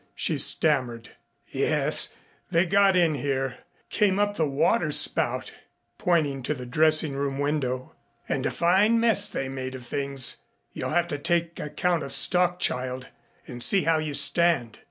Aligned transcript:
she 0.15 0.35
stammered. 0.35 1.09
"Yes, 1.51 2.09
they 2.49 2.65
got 2.65 2.95
in 2.95 3.13
here 3.13 3.59
came 3.91 4.17
up 4.17 4.33
the 4.33 4.47
water 4.47 4.89
spout," 4.89 5.51
pointing 5.99 6.41
to 6.41 6.55
the 6.55 6.65
dressing 6.65 7.13
room 7.13 7.37
window, 7.37 7.93
"and 8.27 8.43
a 8.47 8.51
fine 8.51 8.99
mess 8.99 9.27
they 9.27 9.47
made 9.47 9.75
of 9.75 9.85
things. 9.85 10.37
You'll 10.73 10.89
have 10.89 11.07
to 11.09 11.19
take 11.19 11.59
account 11.59 12.01
of 12.01 12.13
stock, 12.13 12.57
child, 12.59 13.09
and 13.45 13.61
see 13.61 13.83
how 13.83 13.99
you 13.99 14.15
stand." 14.15 14.79